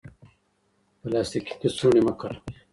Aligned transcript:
پلاستیکي 0.99 1.53
کڅوړې 1.59 2.01
مه 2.05 2.13
کاروئ. 2.19 2.39